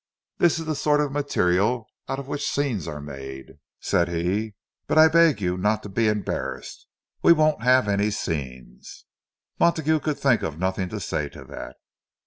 "This 0.39 0.57
is 0.57 0.65
the 0.65 0.73
sort 0.73 0.99
of 0.99 1.11
material 1.11 1.85
out 2.09 2.17
of 2.17 2.27
which 2.27 2.49
scenes 2.49 2.87
are 2.87 2.99
made," 2.99 3.59
said 3.79 4.07
he. 4.09 4.55
"But 4.87 4.97
I 4.97 5.07
beg 5.07 5.39
you 5.39 5.57
not 5.59 5.83
to 5.83 5.89
be 5.89 6.07
embarrassed—we 6.07 7.33
won't 7.33 7.61
have 7.61 7.87
any 7.87 8.09
scenes." 8.09 9.05
Montague 9.59 9.99
could 9.99 10.17
think 10.17 10.41
of 10.41 10.57
nothing 10.57 10.89
to 10.89 10.99
say 10.99 11.29
to 11.29 11.43
that. 11.43 11.75